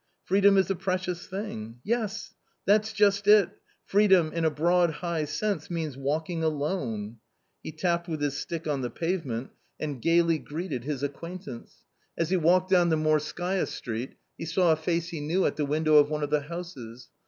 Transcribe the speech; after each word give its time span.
Freedom 0.23 0.57
is 0.57 0.67
a 0.71 0.75
precious 0.75 1.27
thing! 1.27 1.79
Yes! 1.83 2.33
that's 2.65 2.91
just 2.91 3.27
it; 3.27 3.51
freedom 3.85 4.31
in 4.33 4.43
a 4.43 4.49
broad 4.49 4.89
high 4.89 5.25
sense 5.25 5.69
means— 5.69 5.95
walking 5.95 6.43
alone!" 6.43 7.17
He 7.63 7.71
tapped 7.71 8.07
with 8.07 8.19
his 8.19 8.35
stick 8.35 8.65
on 8.65 8.81
the 8.81 8.89
pavement, 8.89 9.51
and 9.79 10.01
gaily 10.01 10.37
A 10.37 10.37
COMMON 10.39 10.47
STORY 10.49 10.63
189 10.63 10.69
greeted 10.79 10.91
his 10.91 11.03
acquaintance. 11.03 11.83
As 12.17 12.29
he 12.31 12.37
walked 12.37 12.71
down 12.71 12.89
the 12.89 12.95
Morskaya 12.97 13.67
Street, 13.67 14.15
he 14.39 14.45
saw 14.45 14.71
a 14.71 14.75
face 14.75 15.09
he 15.09 15.21
knew 15.21 15.45
at 15.45 15.55
the 15.55 15.65
window 15.67 15.97
of 15.97 16.09
one 16.09 16.23
of 16.23 16.31
the 16.31 16.41
houses. 16.41 17.09